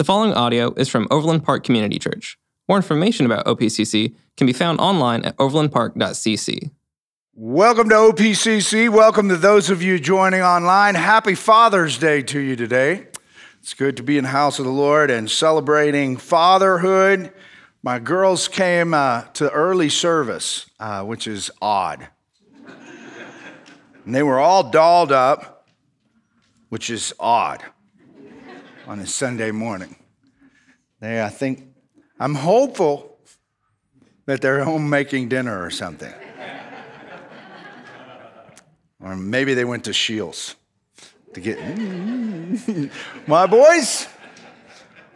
[0.00, 2.38] The following audio is from Overland Park Community Church.
[2.70, 6.70] More information about OPCC can be found online at overlandpark.cc.
[7.34, 8.88] Welcome to OPCC.
[8.88, 10.94] Welcome to those of you joining online.
[10.94, 13.08] Happy Father's Day to you today.
[13.60, 17.30] It's good to be in the house of the Lord and celebrating fatherhood.
[17.82, 22.08] My girls came uh, to early service, uh, which is odd.
[24.06, 25.68] and they were all dolled up,
[26.70, 27.62] which is odd
[28.86, 29.96] on a Sunday morning.
[31.00, 31.68] They, I think,
[32.18, 33.18] I'm hopeful
[34.26, 36.12] that they're home making dinner or something.
[39.02, 40.56] or maybe they went to Shields
[41.34, 41.58] to get
[43.26, 44.06] my boys.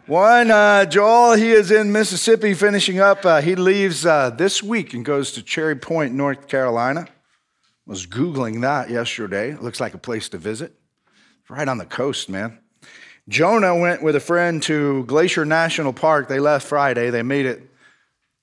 [0.07, 3.25] One, uh, Joel, he is in Mississippi finishing up.
[3.25, 7.07] Uh, he leaves uh, this week and goes to Cherry Point, North Carolina.
[7.87, 9.55] Was Googling that yesterday.
[9.55, 10.73] Looks like a place to visit.
[11.49, 12.59] Right on the coast, man.
[13.27, 16.27] Jonah went with a friend to Glacier National Park.
[16.27, 17.09] They left Friday.
[17.09, 17.71] They made it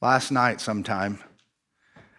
[0.01, 1.23] last night sometime.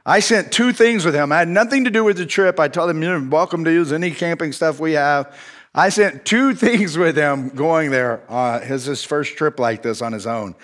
[0.06, 1.32] I sent two things with him.
[1.32, 2.60] I had nothing to do with the trip.
[2.60, 5.36] I told him, you're welcome to use any camping stuff we have.
[5.76, 8.24] I sent two things with him going there.
[8.30, 10.56] Uh, his, his first trip like this on his own.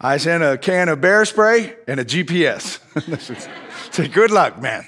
[0.00, 2.80] I sent a can of bear spray and a GPS.
[3.92, 4.84] Say, good luck, man.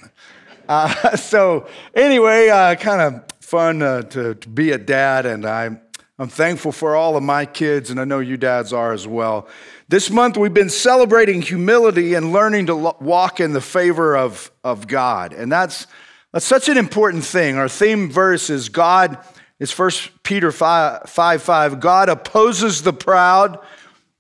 [0.69, 5.81] Uh, so, anyway, uh, kind of fun uh, to, to be a dad, and I'm
[6.21, 9.49] I'm thankful for all of my kids, and I know you dads are as well.
[9.89, 14.87] This month, we've been celebrating humility and learning to walk in the favor of, of
[14.87, 15.33] God.
[15.33, 15.87] And that's,
[16.31, 17.57] that's such an important thing.
[17.57, 19.17] Our theme verse is God,
[19.59, 19.91] is 1
[20.23, 21.81] Peter 5, 5 5.
[21.81, 23.59] God opposes the proud,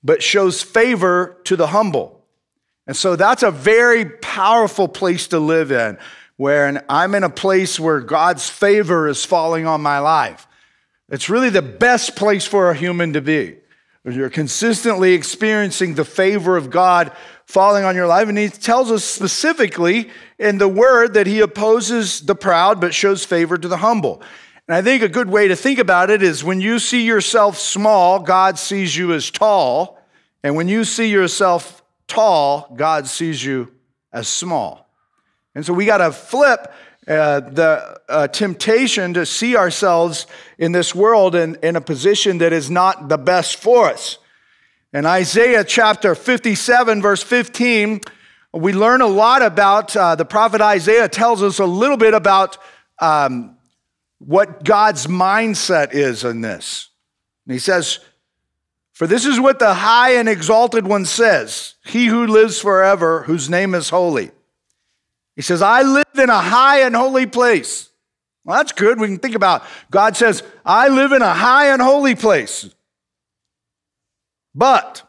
[0.02, 2.24] but shows favor to the humble.
[2.86, 5.98] And so that's a very powerful place to live in,
[6.38, 10.46] where I'm in a place where God's favor is falling on my life.
[11.10, 13.56] It's really the best place for a human to be.
[14.04, 17.12] You're consistently experiencing the favor of God
[17.44, 18.28] falling on your life.
[18.28, 23.24] And he tells us specifically in the word that he opposes the proud but shows
[23.24, 24.22] favor to the humble.
[24.66, 27.58] And I think a good way to think about it is when you see yourself
[27.58, 29.98] small, God sees you as tall.
[30.42, 33.72] And when you see yourself tall, God sees you
[34.12, 34.88] as small.
[35.54, 36.72] And so we got to flip
[37.10, 40.28] uh, the uh, temptation to see ourselves
[40.58, 44.18] in this world in, in a position that is not the best for us.
[44.92, 48.00] In Isaiah chapter 57, verse 15,
[48.52, 52.58] we learn a lot about uh, the prophet Isaiah tells us a little bit about
[53.00, 53.56] um,
[54.18, 56.90] what God's mindset is in this.
[57.44, 57.98] And he says,
[58.92, 63.50] For this is what the high and exalted one says, He who lives forever, whose
[63.50, 64.30] name is holy.
[65.40, 67.88] He says, I live in a high and holy place.
[68.44, 69.00] Well, that's good.
[69.00, 72.68] We can think about God says, I live in a high and holy place.
[74.54, 75.02] But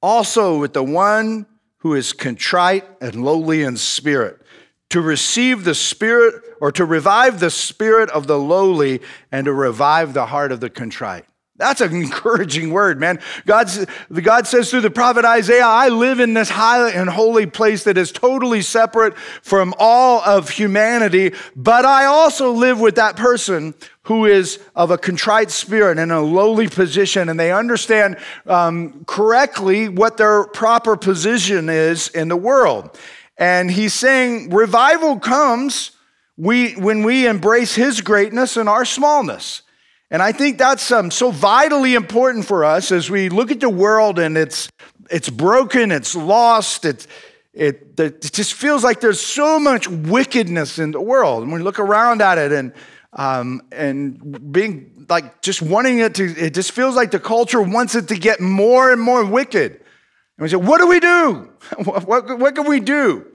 [0.00, 1.44] also with the one
[1.80, 4.40] who is contrite and lowly in spirit,
[4.88, 10.14] to receive the spirit or to revive the spirit of the lowly and to revive
[10.14, 11.26] the heart of the contrite.
[11.58, 13.20] That's an encouraging word, man.
[13.44, 17.84] God's, God says through the prophet Isaiah, I live in this high and holy place
[17.84, 23.74] that is totally separate from all of humanity, but I also live with that person
[24.02, 28.16] who is of a contrite spirit and in a lowly position, and they understand
[28.46, 32.98] um, correctly what their proper position is in the world.
[33.36, 35.90] And he's saying revival comes
[36.38, 39.62] we, when we embrace his greatness and our smallness.
[40.10, 43.68] And I think that's um, so vitally important for us as we look at the
[43.68, 44.70] world and it's,
[45.10, 47.06] it's broken, it's lost, it,
[47.52, 47.96] it
[48.32, 51.42] just feels like there's so much wickedness in the world.
[51.42, 52.72] And we look around at it and,
[53.12, 57.94] um, and being like just wanting it to, it just feels like the culture wants
[57.94, 59.72] it to get more and more wicked.
[59.72, 61.52] And we say, what do we do?
[61.84, 63.26] what, what, what can we do?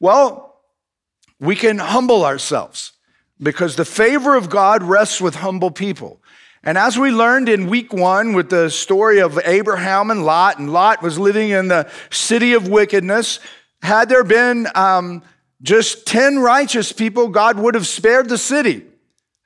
[0.00, 0.62] Well,
[1.38, 2.93] we can humble ourselves
[3.42, 6.20] because the favor of God rests with humble people.
[6.62, 10.72] And as we learned in week one with the story of Abraham and Lot, and
[10.72, 13.38] Lot was living in the city of wickedness,
[13.82, 15.22] had there been um,
[15.62, 18.84] just 10 righteous people, God would have spared the city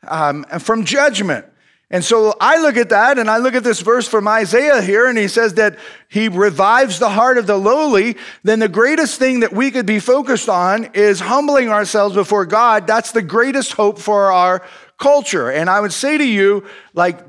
[0.07, 1.45] um, from judgment.
[1.91, 5.09] And so I look at that and I look at this verse from Isaiah here,
[5.09, 8.17] and he says that he revives the heart of the lowly.
[8.43, 12.87] Then the greatest thing that we could be focused on is humbling ourselves before God.
[12.87, 14.67] That's the greatest hope for our
[14.99, 15.51] culture.
[15.51, 17.21] And I would say to you, like,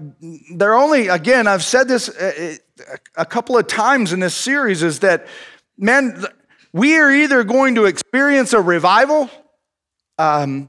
[0.53, 2.09] there are only, again, I've said this
[3.15, 5.27] a couple of times in this series, is that,
[5.77, 6.25] man,
[6.73, 9.29] we are either going to experience a revival
[10.17, 10.67] um,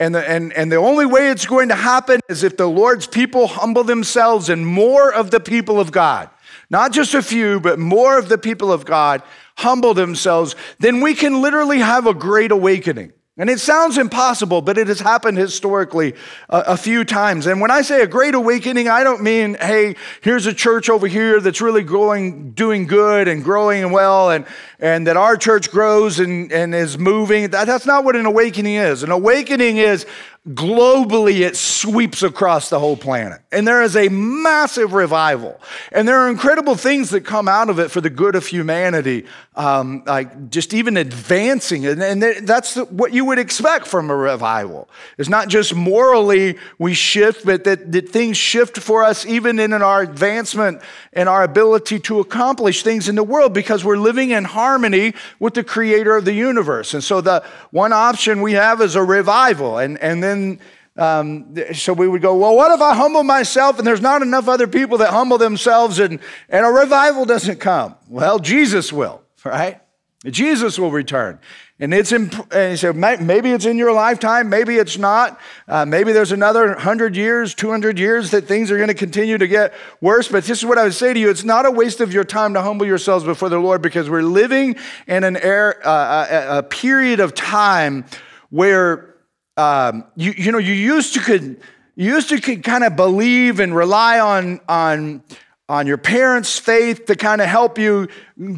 [0.00, 3.06] And the, and, and the only way it's going to happen is if the Lord's
[3.06, 6.30] people humble themselves and more of the people of God,
[6.70, 9.22] not just a few, but more of the people of God
[9.58, 13.12] humble themselves, then we can literally have a great awakening.
[13.40, 16.12] And it sounds impossible, but it has happened historically
[16.50, 17.46] a, a, few times.
[17.46, 21.06] And when I say a great awakening, I don't mean, hey, here's a church over
[21.06, 24.44] here that's really growing, doing good and growing well, and,
[24.78, 27.48] and that our church grows and, and is moving.
[27.48, 29.02] That, that's not what an awakening is.
[29.02, 30.04] An awakening is
[30.48, 33.42] globally it sweeps across the whole planet.
[33.52, 35.60] And there is a massive revival.
[35.92, 39.26] And there are incredible things that come out of it for the good of humanity
[39.60, 41.84] um, like just even advancing.
[41.84, 44.88] And, and that's what you would expect from a revival.
[45.18, 49.74] It's not just morally we shift but that, that things shift for us even in
[49.74, 50.80] our advancement
[51.12, 55.52] and our ability to accomplish things in the world because we're living in harmony with
[55.52, 56.94] the creator of the universe.
[56.94, 59.76] And so the one option we have is a revival.
[59.76, 60.60] And, and then then
[60.96, 64.48] um, so we would go, well, what if I humble myself and there's not enough
[64.48, 67.94] other people that humble themselves and, and a revival doesn't come?
[68.08, 69.80] Well, Jesus will, right?
[70.26, 71.38] Jesus will return.
[71.78, 75.40] And it's imp- and he said, maybe it's in your lifetime, maybe it's not.
[75.66, 79.48] Uh, maybe there's another 100 years, 200 years that things are going to continue to
[79.48, 79.72] get
[80.02, 80.28] worse.
[80.28, 82.24] But this is what I would say to you it's not a waste of your
[82.24, 86.58] time to humble yourselves before the Lord because we're living in an air, uh, a,
[86.58, 88.04] a period of time
[88.50, 89.09] where
[89.56, 91.60] um, you, you know, you used to could,
[91.96, 95.22] you used to could kind of believe and rely on, on,
[95.68, 98.08] on your parents' faith to kind of help you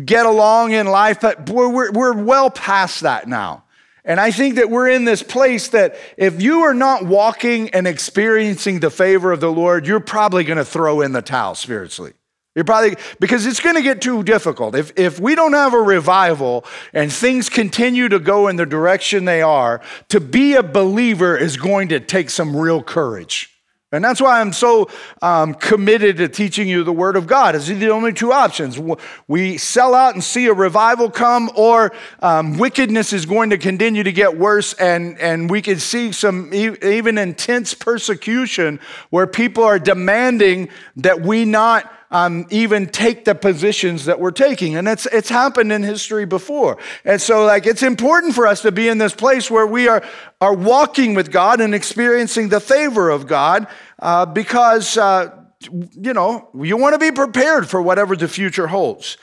[0.04, 1.20] get along in life.
[1.20, 3.64] But boy, we're, we're well past that now.
[4.04, 7.86] And I think that we're in this place that if you are not walking and
[7.86, 12.12] experiencing the favor of the Lord, you're probably going to throw in the towel spiritually.
[12.54, 14.74] You're probably, because it's going to get too difficult.
[14.74, 19.24] If, if we don't have a revival and things continue to go in the direction
[19.24, 23.48] they are, to be a believer is going to take some real courage.
[23.94, 24.88] And that's why I'm so
[25.20, 27.54] um, committed to teaching you the Word of God.
[27.54, 28.80] It's the only two options.
[29.28, 34.02] We sell out and see a revival come, or um, wickedness is going to continue
[34.02, 39.78] to get worse, and, and we can see some even intense persecution where people are
[39.78, 44.76] demanding that we not um, even take the positions that we're taking.
[44.76, 46.76] And it's, it's happened in history before.
[47.04, 50.04] And so, like, it's important for us to be in this place where we are,
[50.40, 53.66] are walking with God and experiencing the favor of God
[53.98, 55.30] uh, because, uh,
[55.70, 59.16] you know, you want to be prepared for whatever the future holds.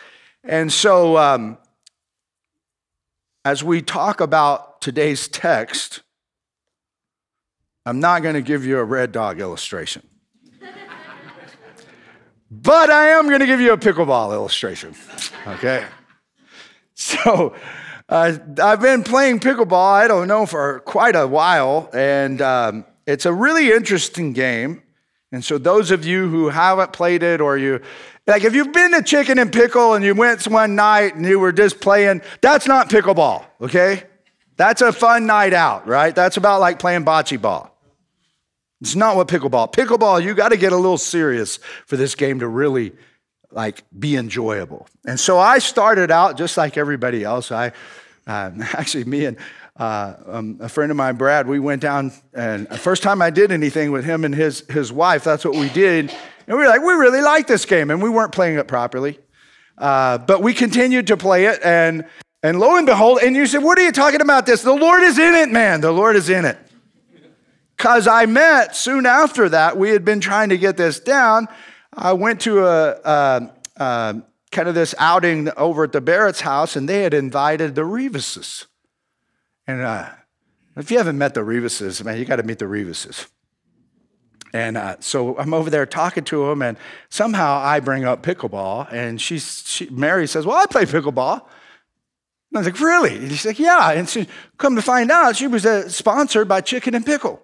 [0.44, 1.60] And so, um,
[3.46, 6.02] as we talk about today's text,
[7.86, 10.09] I'm not going to give you a red dog illustration.
[12.52, 14.96] But I am going to give you a pickleball illustration.
[15.48, 15.86] Okay?
[16.96, 17.56] So
[18.10, 21.90] uh, I've been playing pickleball, I don't know, for quite a while.
[21.94, 24.84] And um, it's a really interesting game.
[25.32, 27.82] And so, those of you who haven't played it, or you,
[28.26, 31.40] like, if you've been to Chicken and Pickle and you went one night and you
[31.40, 34.04] were just playing, that's not pickleball, okay?
[34.58, 36.16] That's a fun night out, right?
[36.16, 37.79] That's about like playing bocce ball.
[38.82, 39.74] It's not what pickleball.
[39.74, 42.94] Pickleball, you got to get a little serious for this game to really
[43.52, 44.88] like be enjoyable.
[45.06, 47.52] And so I started out just like everybody else.
[47.52, 47.72] I
[48.28, 49.38] uh, actually me and
[49.76, 53.30] uh, um, a friend of mine, Brad, we went down and the first time I
[53.30, 56.14] did anything with him and his his wife, that's what we did.
[56.48, 59.20] And we were like, we really like this game, and we weren't playing it properly,
[59.78, 61.62] uh, but we continued to play it.
[61.64, 62.06] And
[62.44, 64.46] and lo and behold, and you said, what are you talking about?
[64.46, 65.80] This the Lord is in it, man.
[65.80, 66.58] The Lord is in it.
[67.80, 71.48] Because I met soon after that, we had been trying to get this down.
[71.94, 74.22] I went to a, a, a
[74.52, 78.66] kind of this outing over at the Barrett's house, and they had invited the Reeveses.
[79.66, 80.10] And uh,
[80.76, 83.30] if you haven't met the Reeveses, man, you got to meet the Reeveses.
[84.52, 88.92] And uh, so I'm over there talking to them, and somehow I bring up pickleball,
[88.92, 91.44] and she's, she, Mary says, "Well, I play pickleball."
[92.52, 95.38] And I was like, "Really?" And she's like, "Yeah." And she, come to find out,
[95.38, 97.42] she was uh, sponsored by Chicken and Pickle.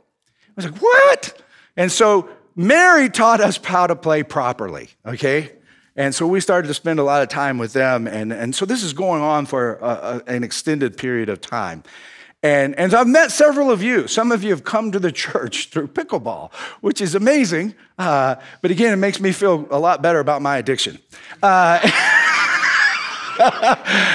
[0.57, 1.41] I was like, what?
[1.75, 5.51] And so Mary taught us how to play properly, okay?
[5.95, 8.07] And so we started to spend a lot of time with them.
[8.07, 11.83] And, and so this is going on for a, a, an extended period of time.
[12.43, 14.07] And, and I've met several of you.
[14.07, 17.75] Some of you have come to the church through pickleball, which is amazing.
[17.97, 21.00] Uh, but again, it makes me feel a lot better about my addiction.
[21.41, 21.79] Uh,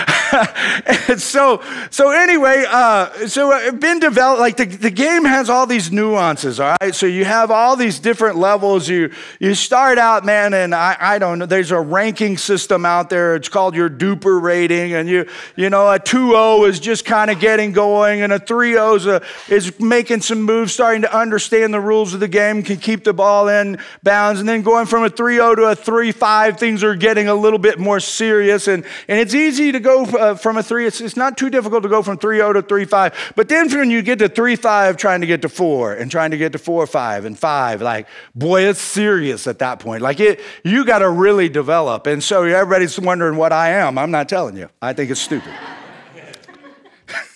[1.09, 5.67] and so, so anyway, uh, so uh, been developed, like the, the game has all
[5.67, 6.95] these nuances, all right?
[6.95, 8.89] So you have all these different levels.
[8.89, 13.11] You, you start out, man, and I, I don't know, there's a ranking system out
[13.11, 13.37] there.
[13.37, 14.93] It's called your DUPR rating.
[14.95, 18.97] And you, you know, a 2-0 is just kind of getting going and a 3-0
[18.97, 22.77] is, a, is making some moves, starting to understand the rules of the game, can
[22.77, 24.41] keep the ball in bounds.
[24.41, 27.79] And then going from a 3-0 to a 3-5, things are getting a little bit
[27.79, 28.69] more serious.
[28.69, 31.83] And, and it's easy to go uh, from a 3, it's, it's not too difficult
[31.83, 33.35] to go from 3-0 to 3-5.
[33.35, 36.37] But then when you get to 3-5, trying to get to 4 and trying to
[36.37, 40.03] get to 4-5 and 5, like, boy, it's serious at that point.
[40.03, 42.07] Like, it, you got to really develop.
[42.07, 43.99] And so everybody's wondering what I am.
[43.99, 44.69] I'm not telling you.
[44.83, 45.53] I think it's stupid.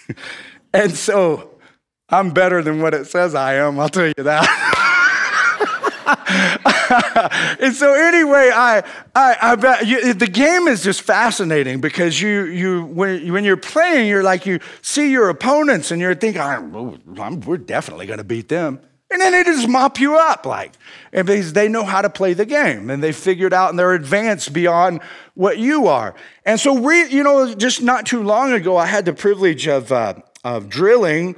[0.75, 1.51] and so
[2.09, 4.45] I'm better than what it says I am, I'll tell you that.
[7.61, 8.83] and so anyway, I,
[9.15, 13.57] I, I bet you, the game is just fascinating because you, you, when, when you're
[13.57, 18.25] playing, you're like, you see your opponents and you're thinking, I'm, we're definitely going to
[18.25, 18.81] beat them.
[19.11, 20.73] And then they just mop you up, like,
[21.13, 23.95] and because they know how to play the game and they figured out and they're
[23.95, 25.03] advanced beyond
[25.35, 26.15] what you are.
[26.45, 29.93] And so, re, you know, just not too long ago, I had the privilege of,
[29.93, 31.37] uh, of drilling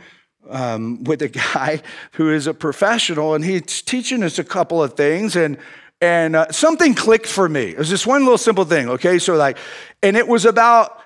[0.50, 4.95] um, with a guy who is a professional, and he's teaching us a couple of
[4.95, 5.59] things, and
[6.00, 7.69] and uh, something clicked for me.
[7.71, 9.19] It was just one little simple thing, okay?
[9.19, 9.57] So like,
[10.03, 11.00] and it was about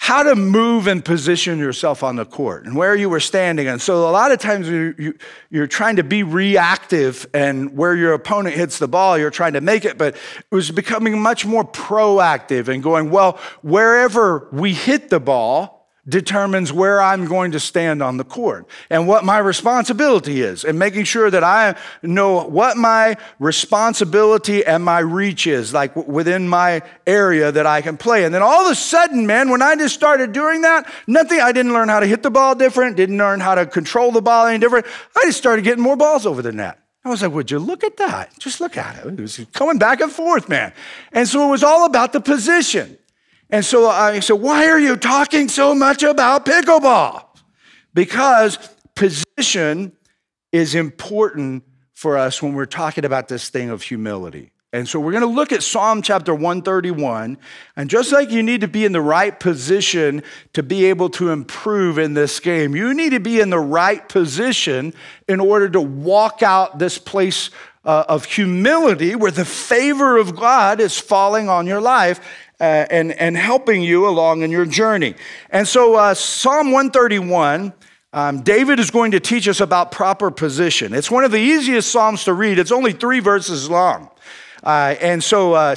[0.00, 3.66] how to move and position yourself on the court and where you were standing.
[3.66, 5.18] And so a lot of times you, you,
[5.50, 9.60] you're trying to be reactive, and where your opponent hits the ball, you're trying to
[9.60, 9.98] make it.
[9.98, 15.77] But it was becoming much more proactive and going, well, wherever we hit the ball
[16.08, 20.78] determines where I'm going to stand on the court and what my responsibility is, and
[20.78, 26.82] making sure that I know what my responsibility and my reach is, like within my
[27.06, 28.24] area that I can play.
[28.24, 31.52] And then all of a sudden, man, when I just started doing that, nothing, I
[31.52, 34.46] didn't learn how to hit the ball different, didn't learn how to control the ball
[34.46, 34.86] any different.
[35.16, 36.78] I just started getting more balls over the net.
[37.04, 38.38] I was like, would you look at that?
[38.38, 39.06] Just look at it.
[39.06, 40.74] It was coming back and forth, man.
[41.12, 42.97] And so it was all about the position.
[43.50, 47.24] And so I said, Why are you talking so much about pickleball?
[47.94, 48.58] Because
[48.94, 49.92] position
[50.52, 51.64] is important
[51.94, 54.52] for us when we're talking about this thing of humility.
[54.70, 57.38] And so we're going to look at Psalm chapter 131.
[57.74, 61.30] And just like you need to be in the right position to be able to
[61.30, 64.92] improve in this game, you need to be in the right position
[65.26, 67.48] in order to walk out this place
[67.84, 72.20] uh, of humility where the favor of God is falling on your life
[72.60, 75.14] uh, and, and helping you along in your journey.
[75.50, 77.72] And so, uh, Psalm 131.
[78.10, 80.94] Um, David is going to teach us about proper position.
[80.94, 82.58] It's one of the easiest Psalms to read.
[82.58, 84.08] It's only three verses long.
[84.62, 85.76] Uh, and so uh,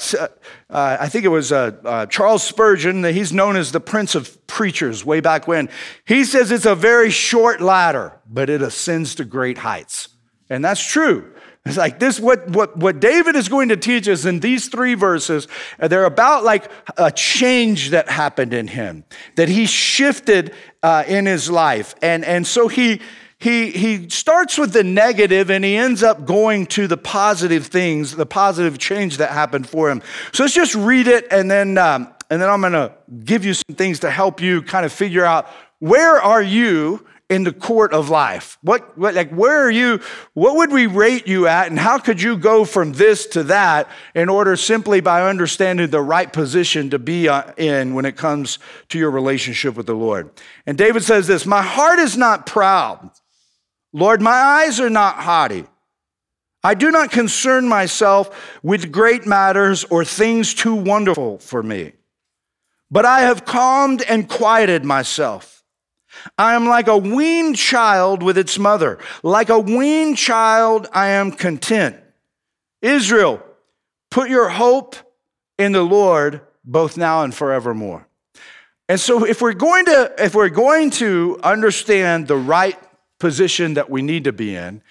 [0.69, 4.45] uh, I think it was uh, uh, Charles Spurgeon, he's known as the Prince of
[4.47, 5.69] Preachers way back when.
[6.05, 10.09] He says it's a very short ladder, but it ascends to great heights.
[10.49, 11.33] And that's true.
[11.65, 14.95] It's like this, what, what, what David is going to teach us in these three
[14.95, 15.47] verses,
[15.79, 19.03] uh, they're about like a change that happened in him,
[19.35, 21.93] that he shifted uh, in his life.
[22.01, 22.99] And, and so he,
[23.37, 28.15] he, he starts with the negative and he ends up going to the positive things,
[28.15, 30.01] the positive change that happened for him.
[30.33, 32.91] So let's just read it and then, um, and then I'm going to
[33.23, 37.45] give you some things to help you kind of figure out where are you in
[37.45, 38.57] the court of life?
[38.61, 40.01] What, what, like, where are you?
[40.33, 41.67] What would we rate you at?
[41.67, 46.01] And how could you go from this to that in order simply by understanding the
[46.01, 48.59] right position to be uh, in when it comes
[48.89, 50.29] to your relationship with the Lord?
[50.65, 53.09] And David says this My heart is not proud.
[53.93, 55.65] Lord, my eyes are not haughty.
[56.63, 61.93] I do not concern myself with great matters or things too wonderful for me.
[62.91, 65.60] But I have calmed and quieted myself.
[66.37, 68.99] I am like a weaned child with its mother.
[69.23, 71.97] Like a weaned child, I am content.
[72.81, 73.41] Israel,
[74.09, 74.95] put your hope
[75.57, 78.07] in the Lord both now and forevermore.
[78.89, 82.77] And so if we're going to if we're going to understand the right
[83.19, 84.81] position that we need to be in,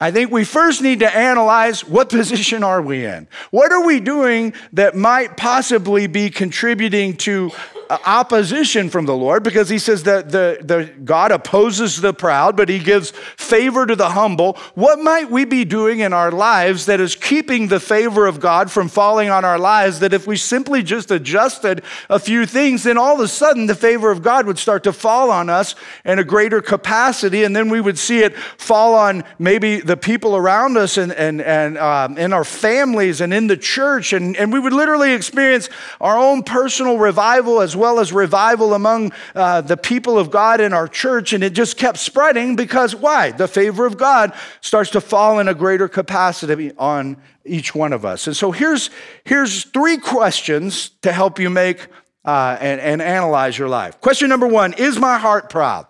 [0.00, 3.28] I think we first need to analyze what position are we in?
[3.50, 7.50] What are we doing that might possibly be contributing to
[7.90, 12.68] opposition from the Lord because he says that the, the God opposes the proud, but
[12.68, 14.56] he gives favor to the humble.
[14.74, 18.70] What might we be doing in our lives that is keeping the favor of God
[18.70, 20.00] from falling on our lives?
[20.00, 23.74] That if we simply just adjusted a few things, then all of a sudden the
[23.74, 27.68] favor of God would start to fall on us in a greater capacity, and then
[27.68, 32.16] we would see it fall on maybe the people around us and, and, and um,
[32.18, 35.68] in our families and in the church, and, and we would literally experience
[36.00, 40.72] our own personal revival as well as revival among uh, the people of God in
[40.72, 41.32] our church.
[41.32, 43.32] And it just kept spreading because why?
[43.32, 48.04] The favor of God starts to fall in a greater capacity on each one of
[48.04, 48.26] us.
[48.28, 48.90] And so here's,
[49.24, 51.88] here's three questions to help you make
[52.24, 54.00] uh, and, and analyze your life.
[54.00, 55.86] Question number one Is my heart proud?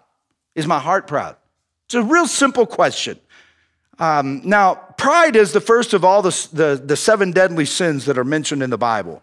[0.54, 1.37] Is my heart proud?
[1.87, 3.18] It's a real simple question.
[3.99, 8.16] Um, now, pride is the first of all the, the, the seven deadly sins that
[8.16, 9.23] are mentioned in the Bible.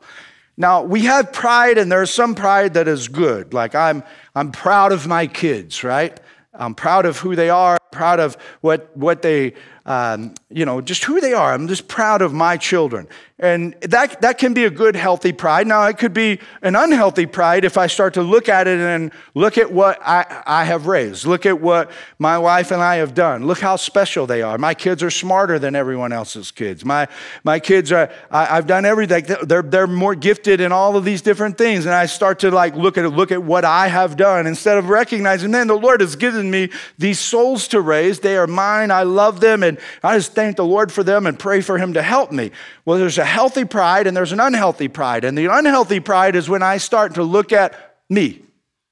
[0.58, 3.54] Now, we have pride, and there's some pride that is good.
[3.54, 6.20] Like, I'm, I'm proud of my kids, right?
[6.54, 9.54] I'm proud of who they are, proud of what, what they,
[9.86, 11.54] um, you know, just who they are.
[11.54, 13.08] I'm just proud of my children.
[13.40, 15.68] And that, that can be a good, healthy pride.
[15.68, 19.12] Now, it could be an unhealthy pride if I start to look at it and
[19.36, 21.26] look at what I, I have raised.
[21.26, 23.46] Look at what my wife and I have done.
[23.46, 24.58] Look how special they are.
[24.58, 26.84] My kids are smarter than everyone else's kids.
[26.84, 27.08] My,
[27.44, 29.26] my kids are, I, have done everything.
[29.44, 31.86] They're, they're more gifted in all of these different things.
[31.86, 34.80] And I start to like look at it, look at what I have done instead
[34.80, 38.20] of recognizing, man, the Lord has given me these souls to raise.
[38.20, 38.92] They are mine.
[38.92, 39.64] I love them.
[39.64, 42.52] And I just thank the Lord for them and pray for Him to help me.
[42.86, 45.24] Well, there's a healthy pride and there's an unhealthy pride.
[45.24, 48.44] And the unhealthy pride is when I start to look at me.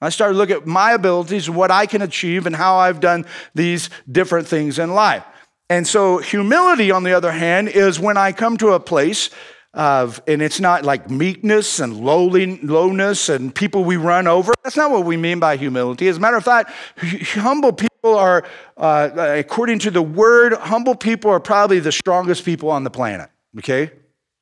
[0.01, 3.25] I start to look at my abilities what I can achieve and how I've done
[3.53, 5.23] these different things in life.
[5.69, 9.31] And so, humility, on the other hand, is when I come to a place
[9.73, 14.53] of, and it's not like meekness and lowly, lowness and people we run over.
[14.63, 16.07] That's not what we mean by humility.
[16.07, 18.43] As a matter of fact, humble people are,
[18.77, 23.29] uh, according to the word, humble people are probably the strongest people on the planet
[23.59, 23.91] okay?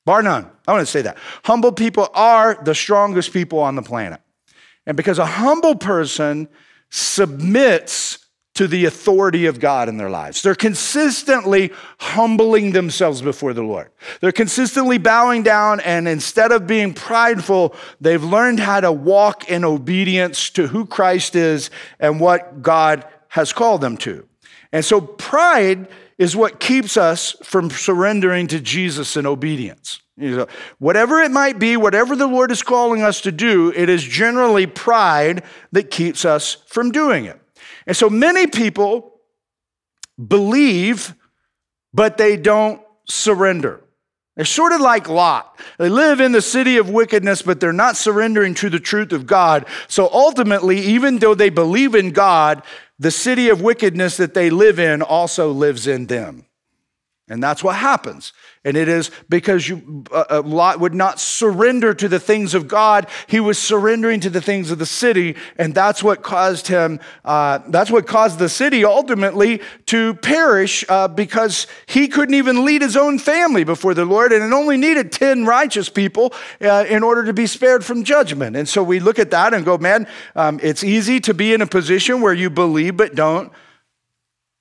[0.05, 0.49] Bar none.
[0.67, 1.17] I want to say that.
[1.45, 4.21] Humble people are the strongest people on the planet.
[4.85, 6.49] And because a humble person
[6.89, 8.19] submits
[8.55, 10.43] to the authority of God in their lives.
[10.43, 13.89] They're consistently humbling themselves before the Lord.
[14.19, 19.65] They're consistently bowing down, and instead of being prideful, they've learned how to walk in
[19.65, 24.27] obedience to who Christ is and what God has called them to.
[24.71, 25.87] And so, pride
[26.19, 30.01] is what keeps us from surrendering to Jesus in obedience.
[30.17, 30.47] You know,
[30.77, 34.67] whatever it might be, whatever the Lord is calling us to do, it is generally
[34.67, 37.41] pride that keeps us from doing it.
[37.87, 39.19] And so many people
[40.27, 41.15] believe,
[41.91, 43.81] but they don't surrender.
[44.35, 45.59] They're sort of like Lot.
[45.77, 49.27] They live in the city of wickedness, but they're not surrendering to the truth of
[49.27, 49.65] God.
[49.87, 52.63] So ultimately, even though they believe in God,
[53.03, 56.45] the city of wickedness that they live in also lives in them.
[57.29, 58.33] And that's what happens.
[58.65, 62.67] And it is because you, uh, uh, Lot would not surrender to the things of
[62.67, 63.07] God.
[63.27, 65.37] He was surrendering to the things of the city.
[65.57, 71.07] And that's what caused him, uh, that's what caused the city ultimately to perish uh,
[71.07, 74.33] because he couldn't even lead his own family before the Lord.
[74.33, 78.57] And it only needed 10 righteous people uh, in order to be spared from judgment.
[78.57, 81.61] And so we look at that and go, man, um, it's easy to be in
[81.61, 83.49] a position where you believe but don't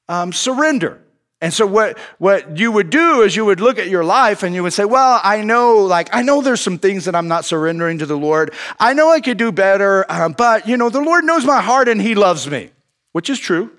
[0.08, 1.02] um, surrender.
[1.42, 4.54] And so what, what you would do is you would look at your life and
[4.54, 7.44] you would say, well, I know, like, I know there's some things that I'm not
[7.44, 8.54] surrendering to the Lord.
[8.78, 11.88] I know I could do better, um, but, you know, the Lord knows my heart
[11.88, 12.70] and he loves me,
[13.10, 13.72] which is true.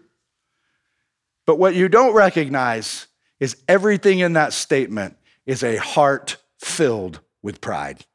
[1.46, 3.08] But what you don't recognize
[3.40, 8.06] is everything in that statement is a heart filled with pride.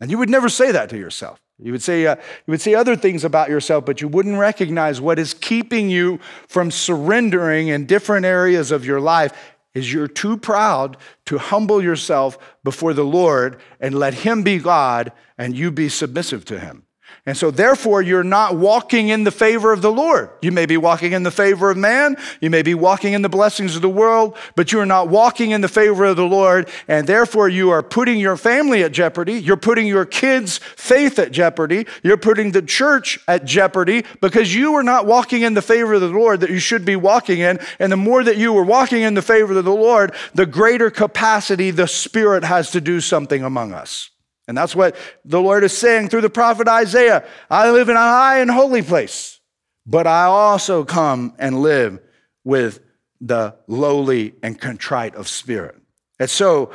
[0.00, 1.42] And you would never say that to yourself.
[1.58, 5.00] You would say, uh, you would say other things about yourself, but you wouldn't recognize
[5.00, 9.32] what is keeping you from surrendering in different areas of your life
[9.72, 15.12] is you're too proud to humble yourself before the Lord and let Him be God
[15.36, 16.85] and you be submissive to Him.
[17.26, 20.30] And so, therefore, you're not walking in the favor of the Lord.
[20.42, 23.28] You may be walking in the favor of man, you may be walking in the
[23.28, 26.68] blessings of the world, but you are not walking in the favor of the Lord.
[26.86, 29.34] And therefore, you are putting your family at jeopardy.
[29.34, 31.86] You're putting your kids' faith at jeopardy.
[32.04, 36.02] You're putting the church at jeopardy because you are not walking in the favor of
[36.02, 37.58] the Lord that you should be walking in.
[37.80, 40.90] And the more that you are walking in the favor of the Lord, the greater
[40.90, 44.10] capacity the Spirit has to do something among us.
[44.48, 48.00] And that's what the Lord is saying through the prophet Isaiah I live in a
[48.00, 49.40] high and holy place,
[49.84, 52.00] but I also come and live
[52.44, 52.80] with
[53.20, 55.76] the lowly and contrite of spirit.
[56.18, 56.70] And so,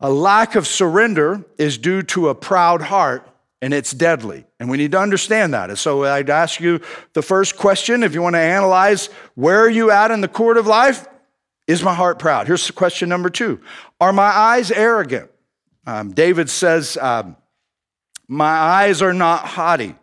[0.00, 3.26] a lack of surrender is due to a proud heart,
[3.62, 4.44] and it's deadly.
[4.60, 5.70] And we need to understand that.
[5.70, 6.80] And so, I'd ask you
[7.14, 10.56] the first question if you want to analyze where are you at in the court
[10.56, 11.06] of life?
[11.66, 12.46] Is my heart proud?
[12.46, 13.60] Here's question number two
[14.00, 15.30] Are my eyes arrogant?
[15.86, 17.36] Um, David says, um,
[18.28, 19.94] My eyes are not haughty.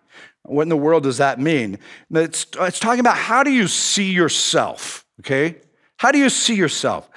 [0.44, 1.78] What in the world does that mean?
[2.10, 5.58] It's, it's talking about how do you see yourself, okay?
[5.98, 7.10] How do you see yourself?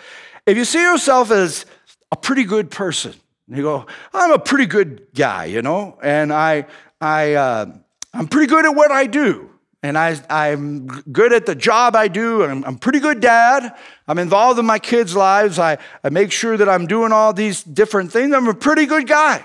[0.47, 1.65] If you see yourself as
[2.13, 3.15] a pretty good person,
[3.49, 6.67] you go, I'm a pretty good guy, you know, and I,
[7.01, 7.67] I, uh,
[8.13, 9.51] I'm pretty good at what I do.
[9.85, 12.43] And I, I'm good at the job I do.
[12.43, 13.77] I'm, I'm pretty good dad.
[14.09, 15.59] I'm involved in my kids' lives.
[15.59, 18.33] I, I make sure that I'm doing all these different things.
[18.33, 19.45] I'm a pretty good guy.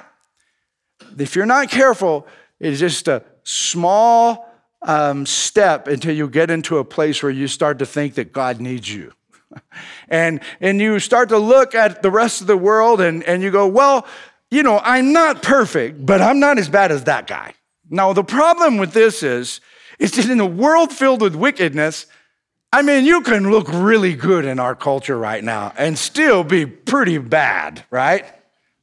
[1.18, 2.26] If you're not careful,
[2.58, 4.50] it's just a small
[4.82, 8.62] um, step until you get into a place where you start to think that God
[8.62, 9.12] needs you.
[10.08, 13.52] and, and you start to look at the rest of the world and, and you
[13.52, 14.08] go, well,
[14.50, 17.56] you know, I'm not perfect, but I'm not as bad as that guy.
[17.90, 19.60] Now, the problem with this is,
[20.00, 22.08] is that in a world filled with wickedness,
[22.72, 26.66] I mean, you can look really good in our culture right now and still be
[26.66, 28.26] pretty bad, right?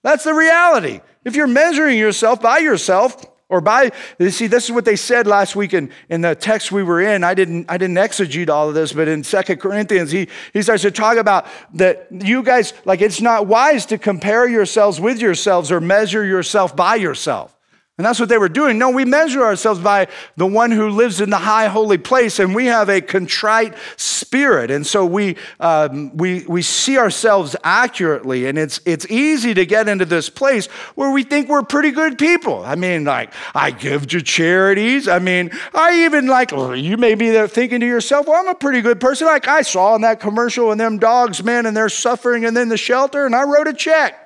[0.02, 1.00] That's the reality.
[1.24, 5.26] If you're measuring yourself by yourself, or by you see this is what they said
[5.26, 8.68] last week in, in the text we were in i didn't i didn't exegete all
[8.68, 12.72] of this but in Second corinthians he, he starts to talk about that you guys
[12.84, 17.55] like it's not wise to compare yourselves with yourselves or measure yourself by yourself
[17.98, 18.76] and that's what they were doing.
[18.76, 22.54] No, we measure ourselves by the one who lives in the high holy place, and
[22.54, 24.70] we have a contrite spirit.
[24.70, 28.46] And so we, um, we, we see ourselves accurately.
[28.46, 32.18] And it's, it's easy to get into this place where we think we're pretty good
[32.18, 32.62] people.
[32.62, 35.08] I mean, like, I give to charities.
[35.08, 38.54] I mean, I even like, you may be there thinking to yourself, well, I'm a
[38.54, 39.26] pretty good person.
[39.26, 42.68] Like I saw in that commercial and them dogs, man, and they're suffering and then
[42.68, 44.25] the shelter, and I wrote a check.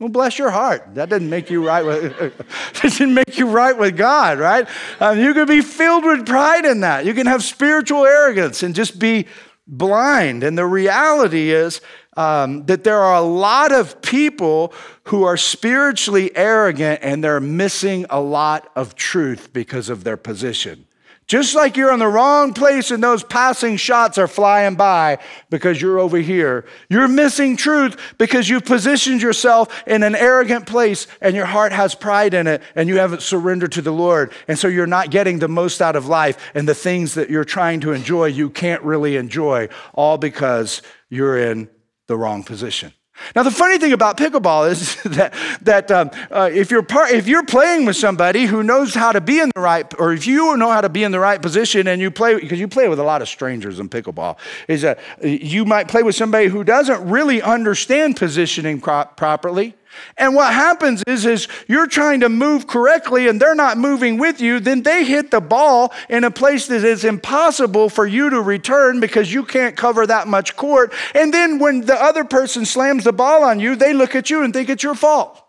[0.00, 0.94] Well, bless your heart.
[0.94, 2.32] That didn't make you right with
[2.82, 4.66] doesn't make you right with God, right?
[4.98, 7.04] Um, you can be filled with pride in that.
[7.04, 9.26] You can have spiritual arrogance and just be
[9.66, 10.42] blind.
[10.42, 11.82] And the reality is
[12.16, 14.72] um, that there are a lot of people
[15.04, 20.86] who are spiritually arrogant and they're missing a lot of truth because of their position.
[21.30, 25.80] Just like you're in the wrong place and those passing shots are flying by because
[25.80, 26.64] you're over here.
[26.88, 31.94] You're missing truth because you've positioned yourself in an arrogant place and your heart has
[31.94, 34.32] pride in it and you haven't surrendered to the Lord.
[34.48, 37.44] And so you're not getting the most out of life and the things that you're
[37.44, 41.70] trying to enjoy, you can't really enjoy, all because you're in
[42.08, 42.92] the wrong position.
[43.34, 47.26] Now, the funny thing about pickleball is that, that um, uh, if, you're part, if
[47.26, 50.56] you're playing with somebody who knows how to be in the right, or if you
[50.56, 52.98] know how to be in the right position and you play, because you play with
[52.98, 54.36] a lot of strangers in pickleball,
[54.68, 59.74] is that you might play with somebody who doesn't really understand positioning pro- properly.
[60.16, 64.40] And what happens is, is you're trying to move correctly and they're not moving with
[64.40, 68.40] you, then they hit the ball in a place that is impossible for you to
[68.40, 70.92] return because you can't cover that much court.
[71.14, 74.42] And then when the other person slams the ball on you, they look at you
[74.42, 75.42] and think it's your fault.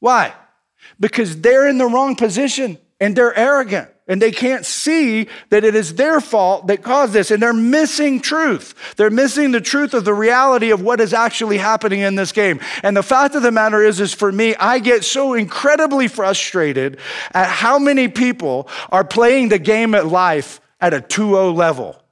[0.00, 0.34] Why?
[0.98, 5.74] Because they're in the wrong position and they're arrogant and they can't see that it
[5.74, 7.30] is their fault that caused this.
[7.30, 8.94] And they're missing truth.
[8.96, 12.58] They're missing the truth of the reality of what is actually happening in this game.
[12.82, 16.98] And the fact of the matter is, is for me, I get so incredibly frustrated
[17.32, 22.02] at how many people are playing the game at life at a 2-0 level.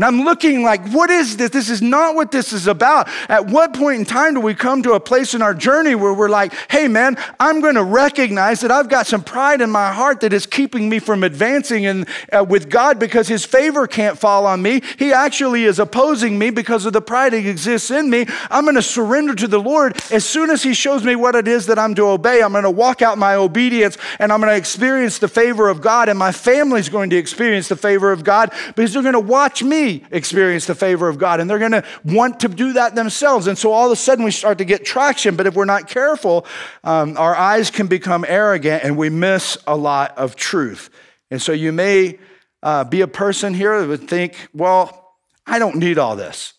[0.00, 1.50] And I'm looking like, what is this?
[1.50, 3.06] This is not what this is about.
[3.28, 6.14] At what point in time do we come to a place in our journey where
[6.14, 9.92] we're like, hey, man, I'm going to recognize that I've got some pride in my
[9.92, 14.18] heart that is keeping me from advancing in, uh, with God because His favor can't
[14.18, 14.80] fall on me.
[14.98, 18.24] He actually is opposing me because of the pride that exists in me.
[18.50, 20.00] I'm going to surrender to the Lord.
[20.10, 22.64] As soon as He shows me what it is that I'm to obey, I'm going
[22.64, 26.18] to walk out my obedience and I'm going to experience the favor of God, and
[26.18, 29.89] my family's going to experience the favor of God because they're going to watch me
[30.10, 33.46] experience the favor of God, and they're going to want to do that themselves.
[33.46, 35.88] And so all of a sudden we start to get traction, but if we're not
[35.88, 36.46] careful,
[36.84, 40.90] um, our eyes can become arrogant and we miss a lot of truth.
[41.30, 42.18] And so you may
[42.62, 45.14] uh, be a person here that would think, well,
[45.46, 46.54] I don't need all this.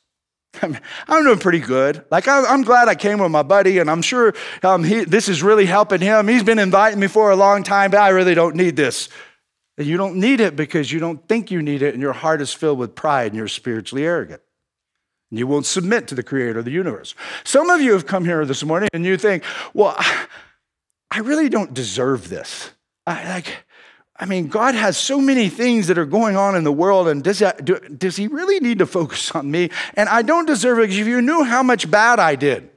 [0.61, 2.03] I'm doing pretty good.
[2.11, 5.41] Like, I'm glad I came with my buddy, and I'm sure um, he, this is
[5.41, 6.27] really helping him.
[6.27, 9.07] He's been inviting me for a long time, but I really don't need this.
[9.77, 12.41] And you don't need it because you don't think you need it, and your heart
[12.41, 14.41] is filled with pride and you're spiritually arrogant.
[15.29, 17.15] And you won't submit to the creator of the universe.
[17.43, 19.95] Some of you have come here this morning and you think, well,
[21.09, 22.71] I really don't deserve this.
[23.07, 23.65] I, like,
[24.17, 27.23] I mean, God has so many things that are going on in the world, and
[27.23, 29.71] does, that, do, does He really need to focus on me?
[29.95, 32.69] And I don't deserve it because if you knew how much bad I did,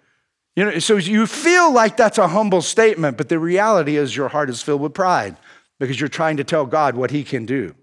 [0.57, 4.29] you know, so you feel like that's a humble statement, but the reality is your
[4.29, 5.37] heart is filled with pride
[5.79, 7.75] because you're trying to tell God what He can do.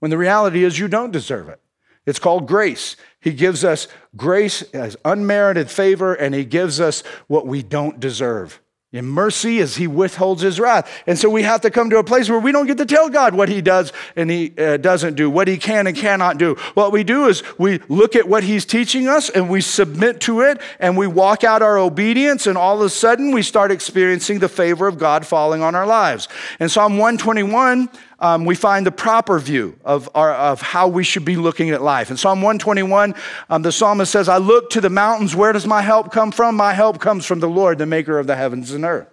[0.00, 1.60] When the reality is you don't deserve it.
[2.04, 2.96] It's called grace.
[3.20, 8.60] He gives us grace as unmerited favor, and He gives us what we don't deserve.
[8.96, 10.90] In mercy as he withholds his wrath.
[11.06, 13.08] And so we have to come to a place where we don't get to tell
[13.08, 16.54] God what he does and he uh, doesn't do, what he can and cannot do.
[16.74, 20.40] What we do is we look at what he's teaching us and we submit to
[20.40, 24.38] it and we walk out our obedience and all of a sudden we start experiencing
[24.38, 26.28] the favor of God falling on our lives.
[26.60, 31.24] In Psalm 121, um, we find the proper view of, our, of how we should
[31.24, 32.10] be looking at life.
[32.10, 33.14] In Psalm 121,
[33.50, 35.36] um, the psalmist says, I look to the mountains.
[35.36, 36.56] Where does my help come from?
[36.56, 39.08] My help comes from the Lord, the maker of the heavens and earth.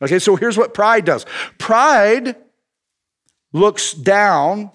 [0.00, 1.24] Okay, so here's what pride does
[1.58, 2.36] pride
[3.52, 4.72] looks down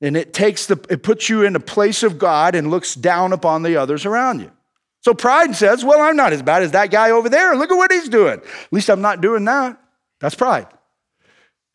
[0.00, 3.32] and it takes the it puts you in a place of God and looks down
[3.32, 4.52] upon the others around you.
[5.00, 7.56] So pride says, Well, I'm not as bad as that guy over there.
[7.56, 8.34] Look at what he's doing.
[8.34, 9.80] At least I'm not doing that.
[10.20, 10.66] That's pride.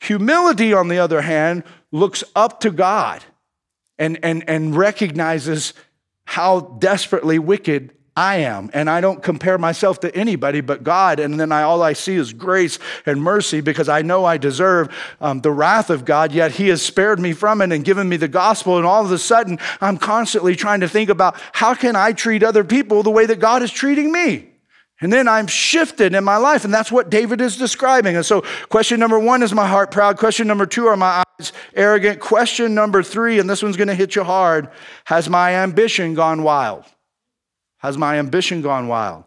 [0.03, 1.63] Humility, on the other hand,
[1.93, 3.23] looks up to God
[3.97, 5.73] and, and, and recognizes
[6.25, 8.69] how desperately wicked I am.
[8.73, 11.21] And I don't compare myself to anybody but God.
[11.21, 14.93] And then I, all I see is grace and mercy because I know I deserve
[15.21, 18.17] um, the wrath of God, yet He has spared me from it and given me
[18.17, 18.77] the gospel.
[18.77, 22.43] And all of a sudden, I'm constantly trying to think about how can I treat
[22.43, 24.52] other people the way that God is treating me?
[25.03, 26.63] And then I'm shifted in my life.
[26.63, 28.15] And that's what David is describing.
[28.15, 30.17] And so, question number one is my heart proud?
[30.17, 32.21] Question number two, are my eyes arrogant?
[32.21, 34.69] Question number three, and this one's going to hit you hard
[35.05, 36.85] has my ambition gone wild?
[37.79, 39.25] Has my ambition gone wild?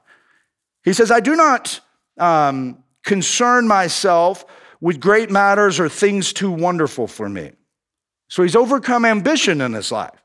[0.83, 1.81] He says, I do not
[2.17, 4.47] um, concern myself
[4.81, 7.53] with great matters or things too wonderful for me.
[8.29, 10.23] So he's overcome ambition in his life.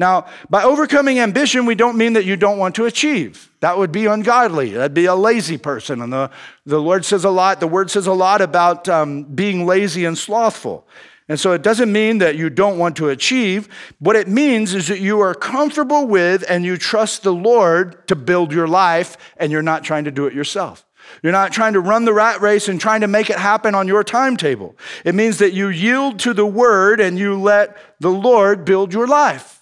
[0.00, 3.52] Now, by overcoming ambition, we don't mean that you don't want to achieve.
[3.60, 4.70] That would be ungodly.
[4.70, 6.00] That'd be a lazy person.
[6.00, 6.30] And the,
[6.64, 10.16] the Lord says a lot, the word says a lot about um, being lazy and
[10.16, 10.88] slothful.
[11.28, 13.68] And so it doesn't mean that you don't want to achieve.
[13.98, 18.16] What it means is that you are comfortable with and you trust the Lord to
[18.16, 20.86] build your life and you're not trying to do it yourself.
[21.22, 23.86] You're not trying to run the rat race and trying to make it happen on
[23.86, 24.78] your timetable.
[25.04, 29.06] It means that you yield to the word and you let the Lord build your
[29.06, 29.59] life.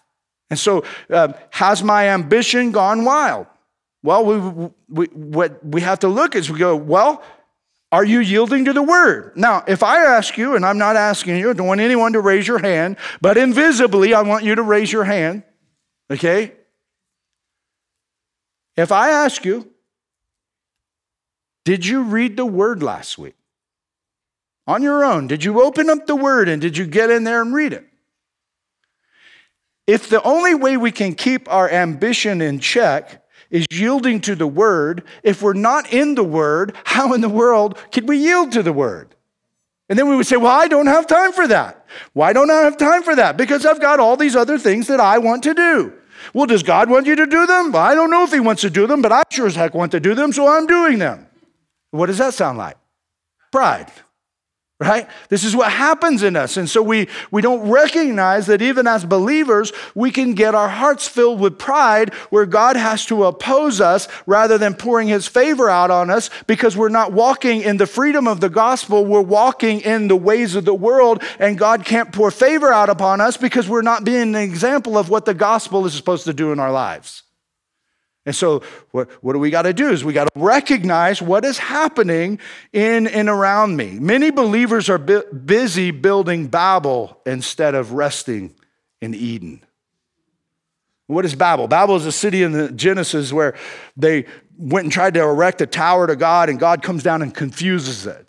[0.50, 3.46] And so, uh, has my ambition gone wild?
[4.02, 7.22] Well, we, we, what we have to look is we go, well,
[7.90, 9.32] are you yielding to the word?
[9.34, 12.20] Now, if I ask you, and I'm not asking you, I don't want anyone to
[12.20, 15.42] raise your hand, but invisibly, I want you to raise your hand,
[16.10, 16.52] okay?
[18.76, 19.70] If I ask you,
[21.64, 23.34] did you read the word last week?
[24.66, 27.40] On your own, did you open up the word and did you get in there
[27.40, 27.87] and read it?
[29.88, 34.46] If the only way we can keep our ambition in check is yielding to the
[34.46, 38.62] word, if we're not in the word, how in the world can we yield to
[38.62, 39.16] the word?
[39.88, 41.86] And then we would say, Well, I don't have time for that.
[42.12, 43.38] Why don't I have time for that?
[43.38, 45.94] Because I've got all these other things that I want to do.
[46.34, 47.72] Well, does God want you to do them?
[47.72, 49.72] Well, I don't know if He wants to do them, but I sure as heck
[49.72, 51.26] want to do them, so I'm doing them.
[51.92, 52.76] What does that sound like?
[53.50, 53.90] Pride
[54.80, 55.08] right?
[55.28, 56.56] This is what happens in us.
[56.56, 61.08] And so we, we don't recognize that even as believers, we can get our hearts
[61.08, 65.90] filled with pride where God has to oppose us rather than pouring his favor out
[65.90, 69.04] on us because we're not walking in the freedom of the gospel.
[69.04, 73.20] We're walking in the ways of the world, and God can't pour favor out upon
[73.20, 76.52] us because we're not being an example of what the gospel is supposed to do
[76.52, 77.24] in our lives.
[78.28, 79.88] And so, what, what do we got to do?
[79.88, 82.38] Is we got to recognize what is happening
[82.74, 83.98] in and around me.
[83.98, 88.54] Many believers are bu- busy building Babel instead of resting
[89.00, 89.64] in Eden.
[91.06, 91.68] What is Babel?
[91.68, 93.56] Babel is a city in the Genesis where
[93.96, 94.26] they
[94.58, 98.06] went and tried to erect a tower to God, and God comes down and confuses
[98.06, 98.28] it.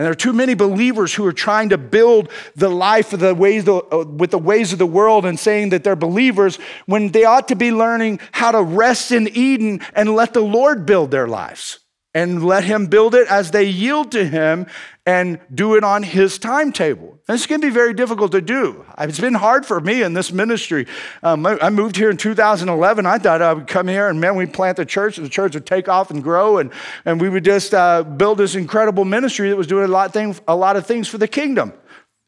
[0.00, 3.34] And there are too many believers who are trying to build the life of the
[3.34, 7.24] ways uh, with the ways of the world and saying that they're believers when they
[7.26, 11.28] ought to be learning how to rest in Eden and let the Lord build their
[11.28, 11.80] lives
[12.14, 14.66] and let Him build it as they yield to Him
[15.06, 17.18] and do it on His timetable.
[17.28, 18.84] And This can be very difficult to do.
[18.98, 20.86] It's been hard for me in this ministry.
[21.22, 23.06] Um, I moved here in 2011.
[23.06, 25.54] I thought I would come here and man, we'd plant the church, and the church
[25.54, 26.72] would take off and grow, and,
[27.04, 30.36] and we would just uh, build this incredible ministry that was doing a lot, thing,
[30.48, 31.72] a lot of things for the kingdom.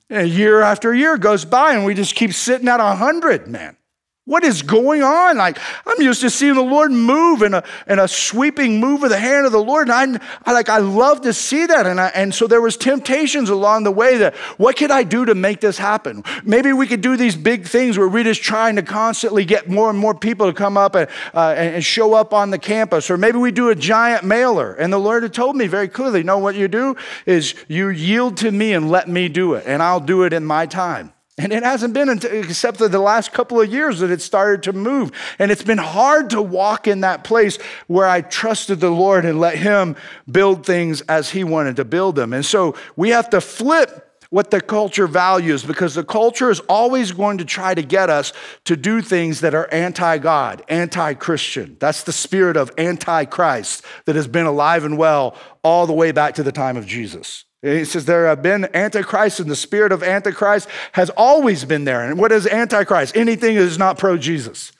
[0.08, 3.76] And year after year goes by, and we just keep sitting at 100, man.
[4.24, 5.36] What is going on?
[5.36, 9.10] Like, I'm used to seeing the Lord move in a, in a sweeping move of
[9.10, 9.88] the hand of the Lord.
[9.88, 11.88] And I, I like, I love to see that.
[11.88, 15.24] And, I, and so there was temptations along the way that, what could I do
[15.24, 16.22] to make this happen?
[16.44, 19.90] Maybe we could do these big things where we're just trying to constantly get more
[19.90, 23.10] and more people to come up and, uh, and show up on the campus.
[23.10, 24.72] Or maybe we do a giant mailer.
[24.74, 26.94] And the Lord had told me very clearly, no, what you do
[27.26, 29.64] is you yield to me and let me do it.
[29.66, 31.12] And I'll do it in my time.
[31.38, 34.74] And it hasn't been except for the last couple of years that it started to
[34.74, 35.12] move.
[35.38, 39.40] And it's been hard to walk in that place where I trusted the Lord and
[39.40, 39.96] let Him
[40.30, 42.34] build things as He wanted to build them.
[42.34, 47.12] And so we have to flip what the culture values because the culture is always
[47.12, 48.32] going to try to get us
[48.64, 51.76] to do things that are anti God, anti Christian.
[51.78, 56.12] That's the spirit of anti Christ that has been alive and well all the way
[56.12, 57.46] back to the time of Jesus.
[57.62, 62.02] He says there have been antichrist, and the spirit of antichrist has always been there.
[62.02, 63.16] And what is antichrist?
[63.16, 64.72] Anything that is not pro Jesus,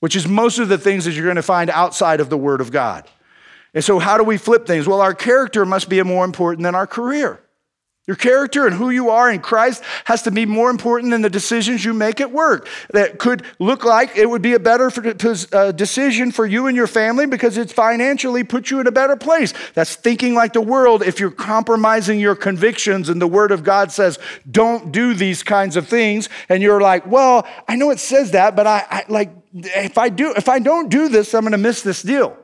[0.00, 2.62] which is most of the things that you're going to find outside of the Word
[2.62, 3.06] of God.
[3.74, 4.88] And so, how do we flip things?
[4.88, 7.40] Well, our character must be more important than our career.
[8.10, 11.30] Your character and who you are in Christ has to be more important than the
[11.30, 12.66] decisions you make at work.
[12.92, 14.90] That could look like it would be a better
[15.52, 19.14] uh, decision for you and your family because it's financially put you in a better
[19.14, 19.54] place.
[19.74, 23.92] That's thinking like the world if you're compromising your convictions and the Word of God
[23.92, 24.18] says,
[24.50, 26.28] don't do these kinds of things.
[26.48, 30.08] And you're like, well, I know it says that, but I, I like, if I
[30.08, 32.36] do, if I don't do this, I'm going to miss this deal.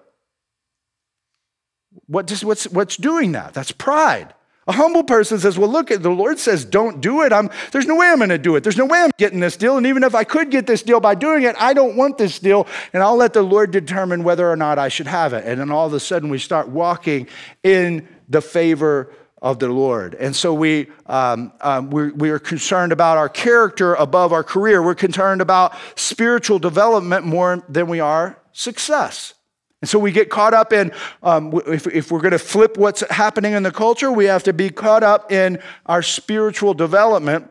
[2.06, 3.52] What just, what's, what's doing that?
[3.52, 4.32] That's pride.
[4.68, 7.32] A humble person says, Well, look, at the Lord says, don't do it.
[7.32, 8.64] I'm, there's no way I'm going to do it.
[8.64, 9.76] There's no way I'm getting this deal.
[9.76, 12.40] And even if I could get this deal by doing it, I don't want this
[12.40, 12.66] deal.
[12.92, 15.44] And I'll let the Lord determine whether or not I should have it.
[15.46, 17.28] And then all of a sudden, we start walking
[17.62, 20.14] in the favor of the Lord.
[20.14, 24.82] And so we, um, um, we, we are concerned about our character above our career.
[24.82, 29.34] We're concerned about spiritual development more than we are success.
[29.82, 30.90] And so we get caught up in,
[31.22, 34.52] um, if, if we're going to flip what's happening in the culture, we have to
[34.52, 37.50] be caught up in our spiritual development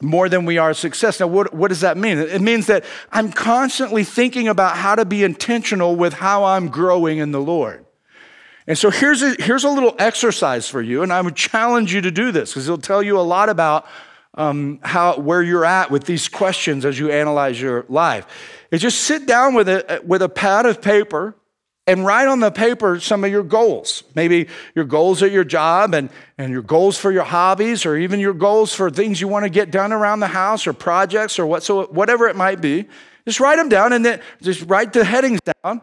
[0.00, 1.18] more than we are success.
[1.20, 2.18] Now, what, what does that mean?
[2.18, 7.18] It means that I'm constantly thinking about how to be intentional with how I'm growing
[7.18, 7.84] in the Lord.
[8.66, 12.02] And so here's a, here's a little exercise for you, and I would challenge you
[12.02, 13.86] to do this because it'll tell you a lot about
[14.34, 18.26] um, how, where you're at with these questions as you analyze your life.
[18.70, 21.34] Is just sit down with a, with a pad of paper
[21.88, 24.04] and write on the paper some of your goals.
[24.14, 28.20] Maybe your goals at your job and, and your goals for your hobbies, or even
[28.20, 31.46] your goals for things you want to get done around the house or projects or
[31.46, 32.86] what, so whatever it might be.
[33.26, 35.80] Just write them down and then just write the headings down.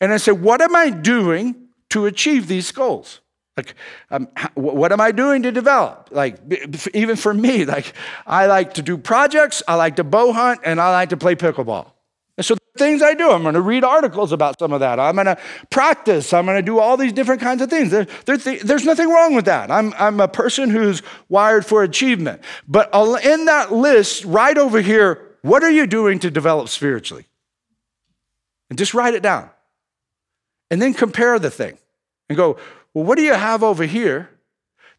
[0.00, 1.56] And I say, what am I doing
[1.90, 3.20] to achieve these goals?
[3.56, 3.74] Like,
[4.10, 6.08] um, what am I doing to develop?
[6.10, 6.38] Like,
[6.92, 7.92] even for me, like,
[8.26, 11.36] I like to do projects, I like to bow hunt, and I like to play
[11.36, 11.93] pickleball.
[12.76, 13.30] Things I do.
[13.30, 14.98] I'm going to read articles about some of that.
[14.98, 15.38] I'm going to
[15.70, 16.32] practice.
[16.32, 17.92] I'm going to do all these different kinds of things.
[17.92, 19.70] There, there, there's nothing wrong with that.
[19.70, 22.42] I'm, I'm a person who's wired for achievement.
[22.66, 22.92] But
[23.24, 27.26] in that list, right over here, what are you doing to develop spiritually?
[28.70, 29.50] And just write it down.
[30.68, 31.78] And then compare the thing
[32.28, 32.56] and go,
[32.92, 34.30] well, what do you have over here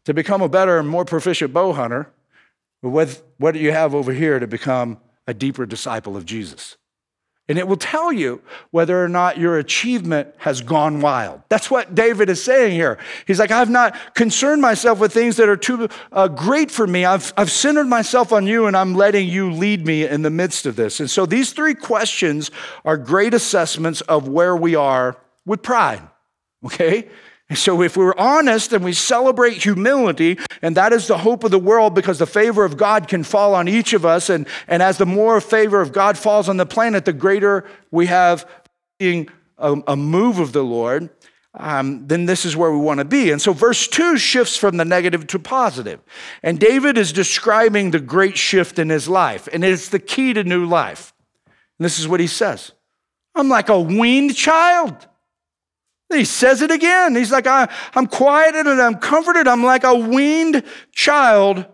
[0.04, 2.10] to become a better and more proficient bow hunter?
[2.80, 6.78] With what do you have over here to become a deeper disciple of Jesus?
[7.48, 11.42] And it will tell you whether or not your achievement has gone wild.
[11.48, 12.98] That's what David is saying here.
[13.24, 17.04] He's like, I've not concerned myself with things that are too uh, great for me.
[17.04, 20.66] I've, I've centered myself on you and I'm letting you lead me in the midst
[20.66, 20.98] of this.
[20.98, 22.50] And so these three questions
[22.84, 26.02] are great assessments of where we are with pride.
[26.64, 27.08] Okay?
[27.48, 31.52] And so, if we're honest and we celebrate humility, and that is the hope of
[31.52, 34.82] the world because the favor of God can fall on each of us, and, and
[34.82, 38.48] as the more favor of God falls on the planet, the greater we have
[38.98, 39.28] being
[39.58, 41.08] a, a move of the Lord,
[41.54, 43.30] um, then this is where we want to be.
[43.30, 46.00] And so, verse 2 shifts from the negative to positive.
[46.42, 50.42] And David is describing the great shift in his life, and it's the key to
[50.42, 51.14] new life.
[51.78, 52.72] And this is what he says
[53.36, 55.06] I'm like a weaned child.
[56.12, 57.16] He says it again.
[57.16, 59.48] He's like, I, am quieted and I'm comforted.
[59.48, 61.66] I'm like a weaned child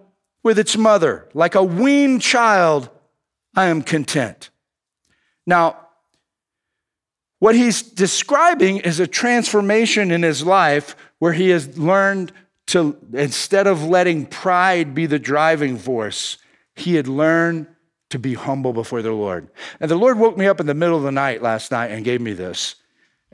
[0.42, 1.29] with its mother.
[1.35, 2.88] Like a weaned child,
[3.55, 4.51] I am content.
[5.47, 5.77] Now,
[7.40, 12.33] what he's describing is a transformation in his life where he has learned
[12.68, 16.38] to, instead of letting pride be the driving force,
[16.77, 17.66] he had learned
[18.11, 19.49] to be humble before the Lord.
[19.81, 22.05] And the Lord woke me up in the middle of the night last night and
[22.05, 22.77] gave me this.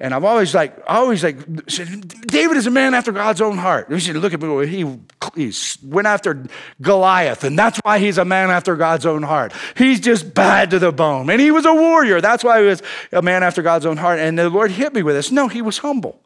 [0.00, 3.90] And I'm always like, always like, David is a man after God's own heart.
[3.90, 4.66] You should look at me.
[4.66, 4.87] He,
[5.34, 6.46] he went after
[6.80, 9.52] Goliath, and that's why he's a man after God's own heart.
[9.76, 11.28] He's just bad to the bone.
[11.30, 12.20] And he was a warrior.
[12.20, 12.80] That's why he was
[13.11, 14.20] a man after God's own heart.
[14.20, 15.32] And the Lord hit me with this.
[15.32, 16.20] No, he was humble.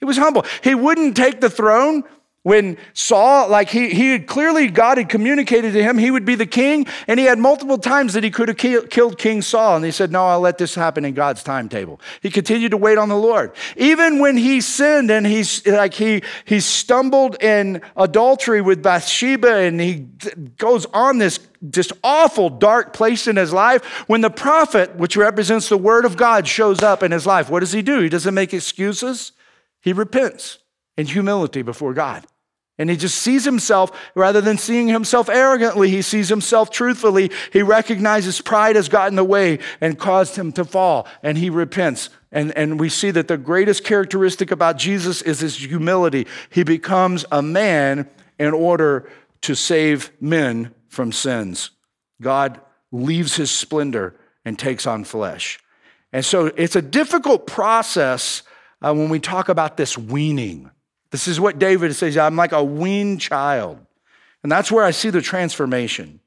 [0.00, 0.44] He was humble.
[0.64, 2.02] He wouldn't take the throne
[2.42, 6.34] when Saul, like he, he had clearly, God had communicated to him he would be
[6.34, 9.76] the king, and he had multiple times that he could have ki- killed King Saul,
[9.76, 12.00] and he said, No, I'll let this happen in God's timetable.
[12.22, 13.52] He continued to wait on the Lord.
[13.76, 19.78] Even when he sinned and he's like he he stumbled in adultery with Bathsheba, and
[19.78, 20.08] he
[20.56, 23.84] goes on this just awful dark place in his life.
[24.08, 27.60] When the prophet, which represents the word of God, shows up in his life, what
[27.60, 28.00] does he do?
[28.00, 29.32] He doesn't make excuses,
[29.82, 30.56] he repents
[31.00, 32.26] in humility before God.
[32.78, 37.30] And he just sees himself, rather than seeing himself arrogantly, he sees himself truthfully.
[37.52, 41.48] He recognizes pride has gotten in the way and caused him to fall, and he
[41.48, 42.10] repents.
[42.30, 46.26] And, and we see that the greatest characteristic about Jesus is his humility.
[46.50, 49.10] He becomes a man in order
[49.42, 51.70] to save men from sins.
[52.20, 52.60] God
[52.92, 55.60] leaves his splendor and takes on flesh.
[56.12, 58.42] And so it's a difficult process
[58.82, 60.70] uh, when we talk about this weaning.
[61.10, 63.78] This is what David says I'm like a weaned child.
[64.42, 66.20] And that's where I see the transformation.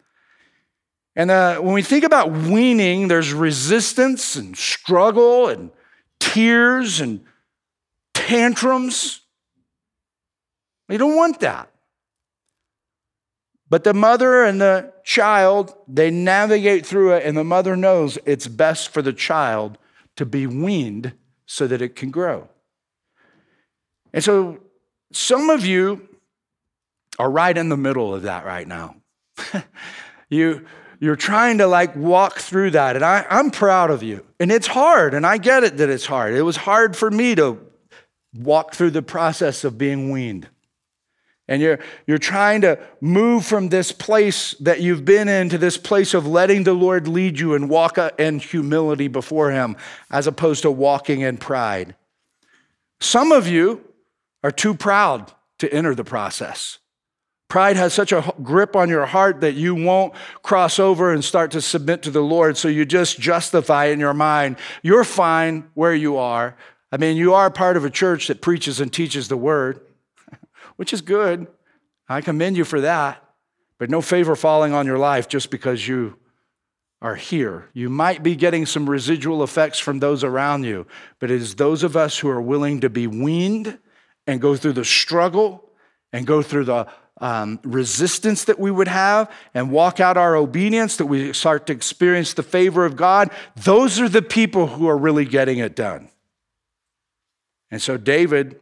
[1.16, 5.72] And uh, when we think about weaning, there's resistance and struggle and
[6.20, 7.24] tears and
[8.14, 9.22] tantrums.
[10.90, 11.70] You don't want that.
[13.70, 18.48] But the mother and the child, they navigate through it, and the mother knows it's
[18.48, 19.78] best for the child
[20.16, 21.14] to be weaned
[21.46, 22.50] so that it can grow.
[24.14, 24.60] And so
[25.14, 26.08] some of you
[27.20, 28.96] are right in the middle of that right now.
[30.30, 30.66] you,
[31.00, 34.26] you're trying to like walk through that, and I, I'm proud of you.
[34.40, 36.34] And it's hard, and I get it that it's hard.
[36.34, 37.60] It was hard for me to
[38.36, 40.50] walk through the process of being weaned.
[41.48, 45.78] And you're, you're trying to move from this place that you've been in to this
[45.78, 49.76] place of letting the Lord lead you and walk uh, in humility before Him
[50.10, 51.96] as opposed to walking in pride.
[53.02, 53.84] Some of you
[54.44, 56.80] are too proud to enter the process.
[57.48, 61.52] Pride has such a grip on your heart that you won't cross over and start
[61.52, 62.58] to submit to the Lord.
[62.58, 66.58] So you just justify in your mind, you're fine where you are.
[66.92, 69.82] I mean, you are part of a church that preaches and teaches the word,
[70.78, 71.48] which is good.
[72.10, 73.24] I commend you for that.
[73.78, 76.18] But no favor falling on your life just because you
[77.02, 77.70] are here.
[77.74, 80.88] You might be getting some residual effects from those around you,
[81.20, 83.78] but it is those of us who are willing to be weaned
[84.28, 85.70] and go through the struggle
[86.12, 86.88] and go through the
[87.22, 91.74] um, resistance that we would have and walk out our obedience, that we start to
[91.74, 96.10] experience the favor of God, those are the people who are really getting it done.
[97.72, 98.60] And so, David,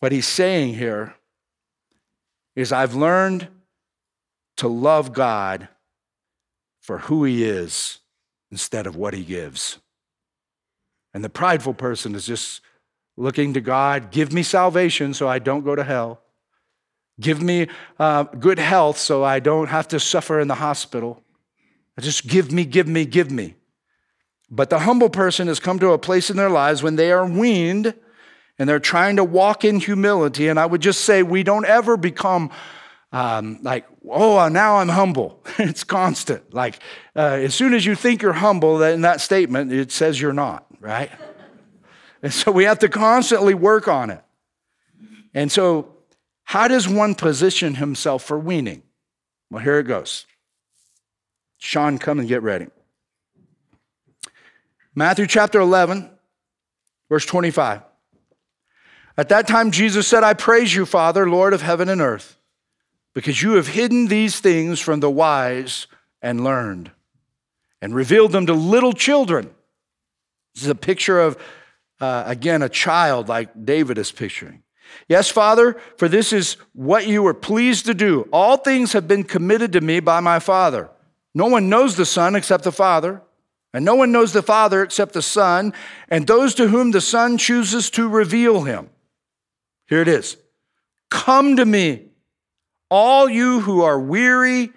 [0.00, 1.14] what he's saying here
[2.56, 3.48] is I've learned
[4.56, 5.68] to love God
[6.80, 8.00] for who he is
[8.50, 9.78] instead of what he gives.
[11.14, 12.60] And the prideful person is just
[13.20, 16.22] looking to God, give me salvation so I don't go to hell.
[17.20, 17.68] Give me
[17.98, 21.22] uh, good health so I don't have to suffer in the hospital.
[22.00, 23.56] Just give me, give me, give me.
[24.50, 27.26] But the humble person has come to a place in their lives when they are
[27.26, 27.94] weaned
[28.58, 30.48] and they're trying to walk in humility.
[30.48, 32.50] And I would just say, we don't ever become
[33.12, 35.44] um, like, oh, now I'm humble.
[35.58, 36.54] it's constant.
[36.54, 36.78] Like,
[37.14, 40.64] uh, as soon as you think you're humble, in that statement, it says you're not,
[40.80, 41.10] right?
[42.22, 44.22] And so we have to constantly work on it.
[45.32, 45.94] And so,
[46.44, 48.82] how does one position himself for weaning?
[49.50, 50.26] Well, here it goes.
[51.58, 52.66] Sean, come and get ready.
[54.94, 56.10] Matthew chapter 11,
[57.08, 57.82] verse 25.
[59.16, 62.38] At that time, Jesus said, I praise you, Father, Lord of heaven and earth,
[63.14, 65.86] because you have hidden these things from the wise
[66.20, 66.90] and learned
[67.80, 69.50] and revealed them to little children.
[70.54, 71.38] This is a picture of
[72.00, 74.62] uh, again, a child like David is picturing.
[75.08, 78.28] Yes, Father, for this is what you were pleased to do.
[78.32, 80.90] All things have been committed to me by my Father.
[81.34, 83.22] No one knows the Son except the Father,
[83.72, 85.72] and no one knows the Father except the Son,
[86.08, 88.90] and those to whom the Son chooses to reveal him.
[89.88, 90.36] Here it is
[91.10, 92.06] Come to me,
[92.90, 94.70] all you who are weary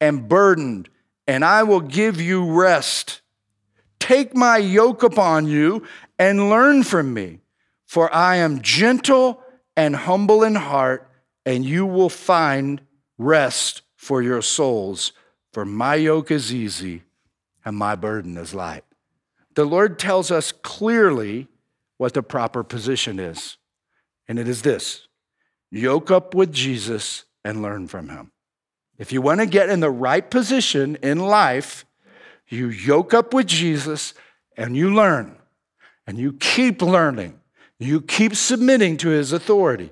[0.00, 0.88] and burdened,
[1.26, 3.20] and I will give you rest.
[3.98, 5.86] Take my yoke upon you
[6.18, 7.40] and learn from me,
[7.86, 9.42] for I am gentle
[9.76, 11.08] and humble in heart,
[11.46, 12.80] and you will find
[13.16, 15.12] rest for your souls.
[15.52, 17.04] For my yoke is easy
[17.64, 18.84] and my burden is light.
[19.54, 21.48] The Lord tells us clearly
[21.96, 23.56] what the proper position is,
[24.28, 25.06] and it is this
[25.70, 28.32] yoke up with Jesus and learn from him.
[28.98, 31.84] If you want to get in the right position in life,
[32.48, 34.14] you yoke up with Jesus
[34.56, 35.37] and you learn
[36.08, 37.38] and you keep learning,
[37.78, 39.90] you keep submitting to his authority.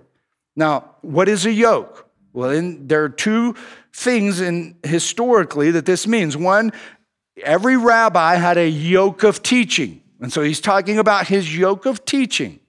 [0.57, 2.09] Now, what is a yoke?
[2.33, 3.55] Well, in, there are two
[3.93, 6.35] things in historically that this means.
[6.35, 6.73] One,
[7.43, 10.03] every rabbi had a yoke of teaching.
[10.19, 12.61] And so he's talking about his yoke of teaching.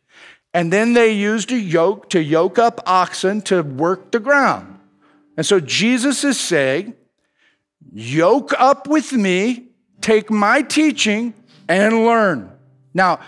[0.54, 4.78] And then they used a yoke to yoke up oxen to work the ground.
[5.38, 6.96] And so Jesus is saying,
[7.94, 9.70] yoke up with me,
[10.02, 11.34] take my teaching,
[11.70, 12.52] and learn.
[12.98, 13.20] Now,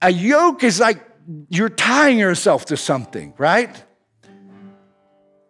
[0.00, 1.04] a yoke is like
[1.48, 3.84] you're tying yourself to something, right?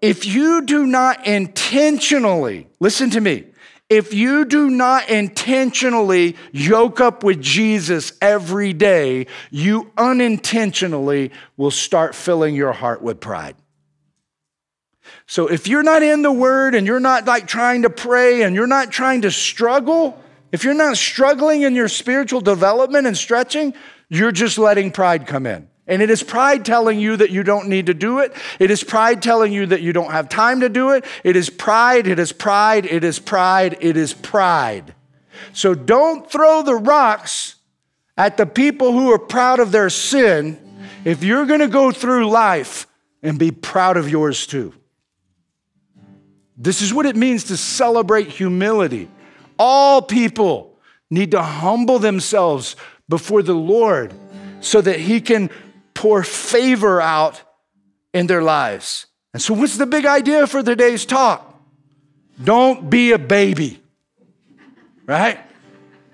[0.00, 3.44] If you do not intentionally, listen to me,
[3.90, 12.14] if you do not intentionally yoke up with Jesus every day, you unintentionally will start
[12.14, 13.56] filling your heart with pride.
[15.26, 18.54] So if you're not in the word and you're not like trying to pray and
[18.54, 20.18] you're not trying to struggle,
[20.52, 23.74] if you're not struggling in your spiritual development and stretching,
[24.08, 25.68] you're just letting pride come in.
[25.86, 28.32] And it is pride telling you that you don't need to do it.
[28.58, 31.04] It is pride telling you that you don't have time to do it.
[31.24, 34.94] It is pride, it is pride, it is pride, it is pride.
[35.52, 37.56] So don't throw the rocks
[38.16, 40.58] at the people who are proud of their sin
[41.04, 42.86] if you're going to go through life
[43.22, 44.74] and be proud of yours too.
[46.56, 49.08] This is what it means to celebrate humility.
[49.62, 50.78] All people
[51.10, 52.76] need to humble themselves
[53.10, 54.14] before the Lord
[54.60, 55.50] so that He can
[55.92, 57.42] pour favor out
[58.14, 59.04] in their lives.
[59.34, 61.46] And so, what's the big idea for today's talk?
[62.42, 63.82] Don't be a baby,
[65.04, 65.38] right?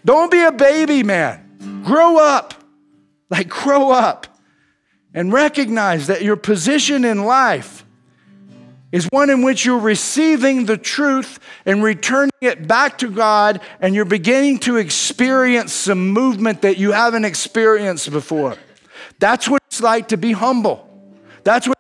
[0.05, 1.82] Don't be a baby, man.
[1.84, 2.53] Grow up.
[3.30, 4.26] Like, grow up
[5.14, 7.86] and recognize that your position in life
[8.97, 13.94] is one in which you're receiving the truth and returning it back to God, and
[13.94, 18.57] you're beginning to experience some movement that you haven't experienced before.
[19.18, 20.88] That's what it's like to be humble.
[21.44, 21.76] That's what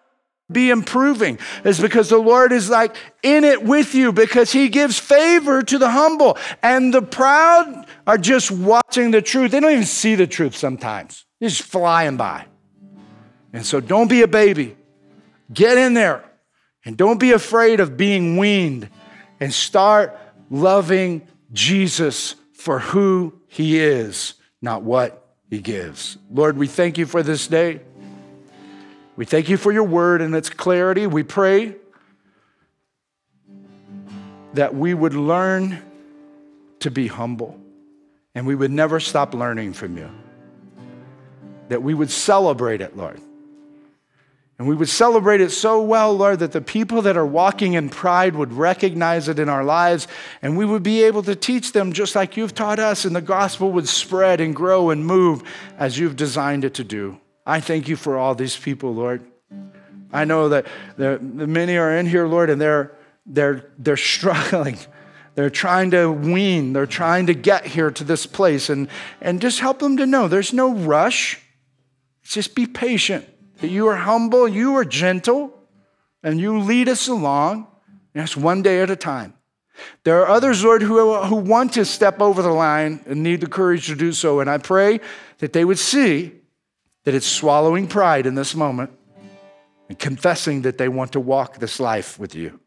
[0.52, 4.98] be improving is because the Lord is like in it with you because he gives
[4.98, 9.52] favor to the humble and the proud are just watching the truth.
[9.52, 11.24] They don't even see the truth sometimes.
[11.40, 12.44] They're just flying by.
[13.54, 14.76] And so don't be a baby.
[15.52, 16.25] Get in there
[16.86, 18.88] and don't be afraid of being weaned
[19.40, 20.18] and start
[20.48, 26.16] loving Jesus for who he is, not what he gives.
[26.30, 27.80] Lord, we thank you for this day.
[29.16, 31.06] We thank you for your word and its clarity.
[31.08, 31.74] We pray
[34.54, 35.82] that we would learn
[36.80, 37.60] to be humble
[38.34, 40.08] and we would never stop learning from you.
[41.68, 43.20] That we would celebrate it, Lord.
[44.58, 47.90] And we would celebrate it so well, Lord, that the people that are walking in
[47.90, 50.08] pride would recognize it in our lives,
[50.40, 53.20] and we would be able to teach them just like you've taught us, and the
[53.20, 55.42] gospel would spread and grow and move
[55.76, 57.20] as you've designed it to do.
[57.44, 59.22] I thank you for all these people, Lord.
[60.10, 62.96] I know that the, many are in here, Lord, and they're,
[63.26, 64.78] they're, they're struggling.
[65.34, 68.88] They're trying to wean, they're trying to get here to this place, and,
[69.20, 71.42] and just help them to know there's no rush.
[72.22, 73.28] Just be patient
[73.60, 75.52] that you are humble, you are gentle,
[76.22, 77.66] and you lead us along.
[78.14, 79.34] That's one day at a time.
[80.04, 83.46] There are others, Lord, who, who want to step over the line and need the
[83.46, 84.40] courage to do so.
[84.40, 85.00] And I pray
[85.38, 86.32] that they would see
[87.04, 88.90] that it's swallowing pride in this moment
[89.88, 92.58] and confessing that they want to walk this life with you.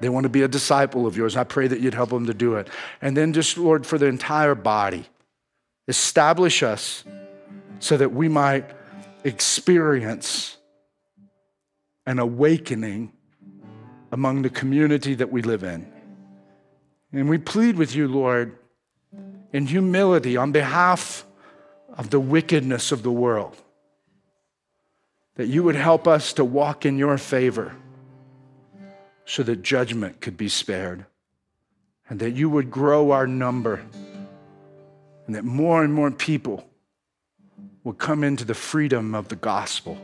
[0.00, 1.36] They want to be a disciple of yours.
[1.36, 2.68] I pray that you'd help them to do it.
[3.00, 5.06] And then, just, Lord, for the entire body,
[5.88, 7.04] establish us
[7.78, 8.70] so that we might
[9.24, 10.56] experience
[12.06, 13.12] an awakening
[14.12, 15.90] among the community that we live in.
[17.12, 18.58] And we plead with you, Lord,
[19.52, 21.24] in humility on behalf
[21.96, 23.56] of the wickedness of the world,
[25.36, 27.74] that you would help us to walk in your favor
[29.24, 31.06] so that judgment could be spared,
[32.08, 33.80] and that you would grow our number,
[35.26, 36.68] and that more and more people
[37.84, 39.96] will come into the freedom of the gospel,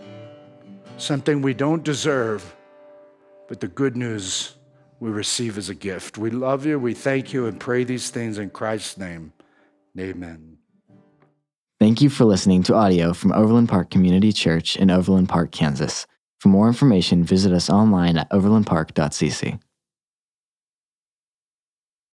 [0.99, 2.55] something we don't deserve,
[3.49, 4.55] but the good news
[5.01, 6.19] we receive as a gift.
[6.19, 9.33] We love you, we thank you, and pray these things in Christ's name.
[9.99, 10.59] Amen.
[11.81, 16.07] Thank you for listening to audio from Overland Park Community Church in Overland Park, Kansas.
[16.39, 19.59] For more information, visit us online at overlandpark.cc.